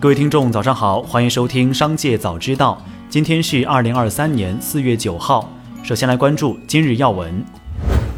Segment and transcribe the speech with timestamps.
[0.00, 2.80] 各位听众，早上好，欢迎收听《商界早知道》。
[3.10, 5.50] 今天是二零二三年四月九号。
[5.82, 7.44] 首先来关注今日要闻。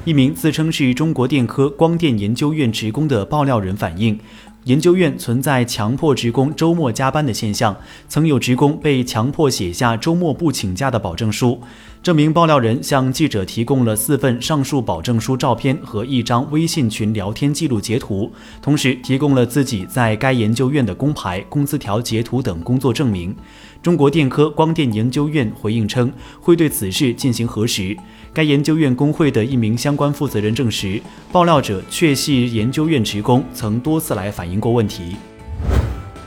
[0.04, 4.20] 一名自称是中国电科光电研究院职工的爆料人反映。
[4.64, 7.74] 研究院存在强迫职工周末加班的现象，
[8.08, 11.58] 曾有职工被强迫写下周末不请假的保证书。
[12.02, 18.30] 这名爆料人向记者提供了四份上述保证书照片和一张微信群聊天记录截图，
[18.62, 23.34] 同时提供了自己在该研究院的工牌、工资条截图等工作证明。
[23.82, 27.96] 中国电科光电研究院回应称，会对此事进行核实。
[28.32, 35.16] 该研究院工会的一名相关负责人证实，爆料者确系研究院职工，曾多次来反映过问题。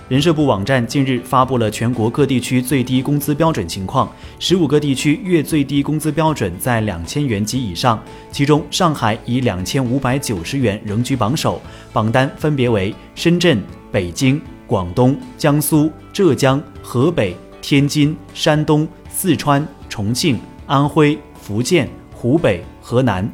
[0.07, 7.99] 人社部网站近日发布了全国各地区最低工资标准情况，十五个地区月最低工资标准在两千元及以上，
[8.31, 11.59] 其中上海以两千五百九十元仍居榜首，
[11.91, 13.59] 榜单分别为深圳、
[13.91, 21.17] 北京、广东、江苏、浙江、河北、天津、山东、四川、重庆、安徽。
[21.43, 23.29] 福建、湖北、河南。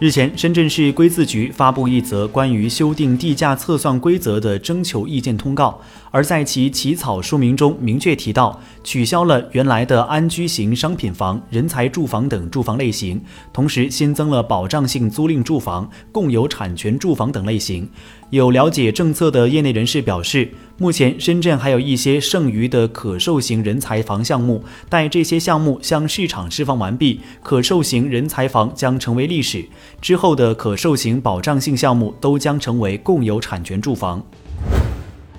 [0.00, 13.22] 日前，深圳市规资局发布一则关于修订地价测算规则的征求意见通告，而在其起草说明中明确提到，取消了原来的安居型商品房、人才住房等住房类型，
[13.52, 17.88] 同时新增了保障性租赁住房、共有产权住房等类型。
[18.30, 29.64] 有了解政策的业内人士表示，目前深圳还有一些剩余的可售型人才房项目，待这些项目向市场释放完毕，可售型人才房将成为历史。
[30.00, 34.20] 之后的可售型保障性项目都将成为共有产权住房。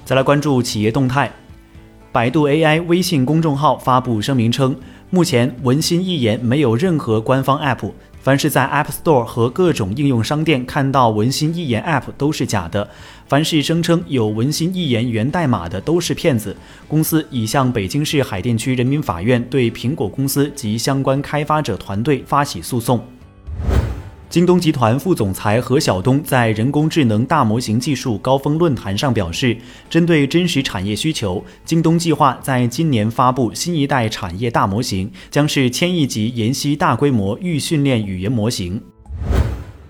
[0.05, 1.30] 再来关注企业动态，
[2.11, 4.73] 百度 AI 微信公众号发布声明称，
[5.09, 7.92] 目前文心一言没有任何官方 App。
[8.25, 12.89] 凡是在 App Store 和各种应用商店看到文心一言 App 都是假的，
[13.27, 16.57] 凡是声称有文心一言源代码的都是骗子。
[16.87, 22.99] 公司已向北京市海淀区人民法院对苹果公司及相关开发者团队发起诉讼。
[24.35, 29.55] 京东集团副总裁何晓东在人工智能大模型技术高峰论坛上表示，
[29.89, 38.81] 针对真实产业需求，京东计划在今年发布新一代产业大模型，将是千亿级研习大规模预训练语言模型。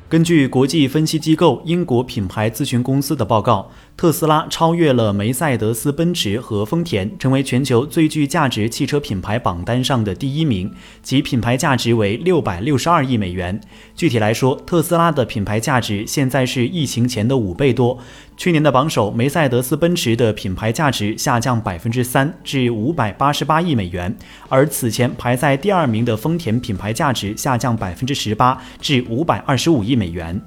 [0.08, 10.72] 根据国际分析机构英国品牌咨询公司的报告，特斯拉超越了梅赛德斯奔驰和丰田，成为全球最具价值汽车品牌榜单上的第一名，
[11.02, 13.60] 其品牌价值为六百六十二亿美元。
[13.96, 17.98] 具体来说，特斯拉的品牌价值现在是疫情前的五倍多。
[18.38, 24.16] 去年的榜首梅赛德斯奔驰的品牌价值下降百分之三至五百八十八亿美元，
[24.50, 30.42] 而此前排在第二名的丰田品牌价值下降百分之十八至五百二十五亿美元。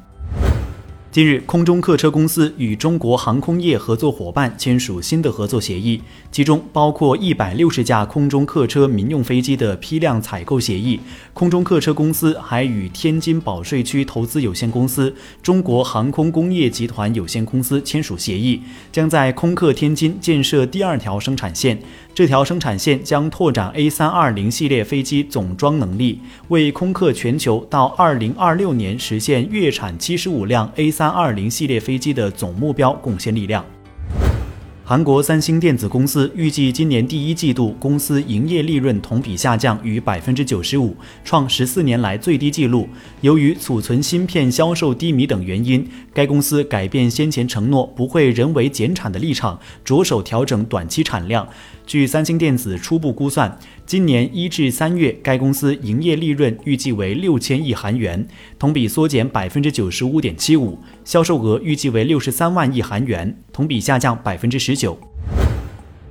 [1.19, 11.01] 近日，空中客车公司与中国航空业合作伙伴签署新的合作协议，其中包括一百六十架空中客车民用飞机的批量采购协议。
[11.35, 15.13] 空中客车公司还与天津保税区投资有限公司、
[15.43, 18.63] 中国航空工业集团有限公司签署协议，
[18.93, 21.81] 将在空客天津建设第二条生产线。
[22.15, 33.65] 这条生产线将拓展 A 三二零系列飞机总装能力，为空客全球到二零二六年实现月产七十五辆 A 三二零系列飞机的总目标贡献力量。
[34.85, 42.87] 韩国三星电子公司预计今年第一季度公司营业利润同比下降逾百分之九十五，创十四年来最低纪录。
[43.23, 51.49] 由于储存芯片销售低迷等原因，该公司改变先前承诺不会人为减产的立场，着手调整短期产量。
[51.87, 58.29] 据三星电子初步估算，今年一至三月，该公司营业利润预计为六千亿韩元，
[58.59, 64.99] 同比缩减百分之九十五点七五，销售额预计为六十三万亿韩元，同比下降百分之十九。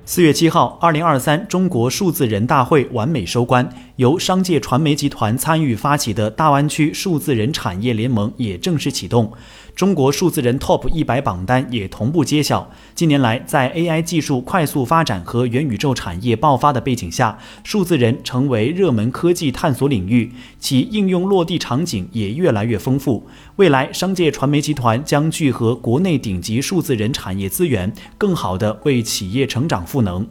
[0.08, 9.32] 四月七号，二零二三中国数字人大会完美收官，由商界传媒集团参与发起的大湾区数字人产业联盟也正式启动。
[9.78, 12.68] 中国数字人 TOP 一百榜单也同步揭晓。
[12.96, 23.28] 近年来，在 AI 技术快速发展和元宇宙产业爆发的背景下，数字人成为热门科技探索领域，其应用落地场景也越来越丰富。
[23.58, 30.28] 未来，商界传媒集团将聚合国内顶级数字人产业资源，更好地为企业成长赋能。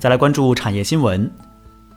[0.00, 1.45] 再来关注产业新闻。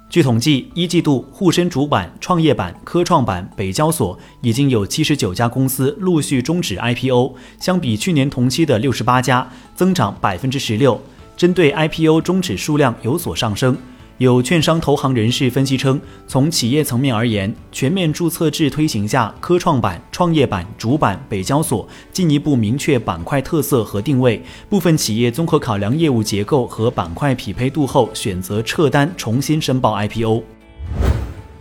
[0.09, 10.99] 据统计，一季度沪深主板、创业板、科创板、北交所已经有七十九家公司陆续终止 IPO，相比去年同期的六十八家，增长百分之十六。
[11.37, 13.77] 针对 IPO 终止数量有所上升。
[14.19, 24.43] 有券商投行人士分析称，从企业层面而言，全面注册制推行下，科创板、创业板、主板、北交所进一步明确板块特色和定位。
[24.67, 30.58] 部分企业综合考量业务结构和板块匹配度后，选择撤单重新申报 IPO。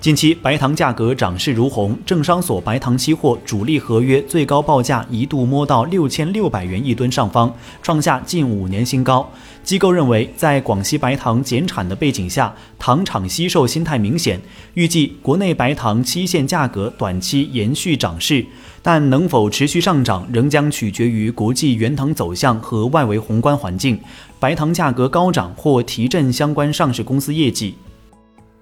[0.01, 7.53] 近期白糖价格涨势如虹，证商所白糖期货主力合约最高报价一度摸到六千六百元一吨上方，
[7.83, 9.29] 创下近五年新高。
[9.65, 14.41] 机构认为，在广西白糖减产的背景下，糖厂惜售心态明显，
[14.75, 18.47] 预计国内白糖期限价格短期延续涨势，
[18.81, 23.99] 但能否持续上涨，仍将取决于国际原糖走向和外围宏观环境。
[24.39, 27.75] 白糖价格高涨或提振相关上市公司业绩。